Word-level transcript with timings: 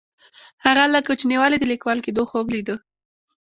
هغه 0.65 0.83
له 0.93 0.99
کوچنیوالي 1.07 1.57
د 1.59 1.65
لیکوال 1.71 1.99
کیدو 2.05 2.23
خوب 2.29 2.45
لیده. 2.55 2.75